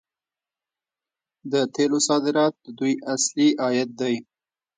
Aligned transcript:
د 1.51 1.53
تیلو 1.73 1.99
صادرات 2.07 2.53
د 2.63 2.67
دوی 2.79 2.93
اصلي 3.13 3.49
عاید 3.63 3.89
دی. 4.01 4.15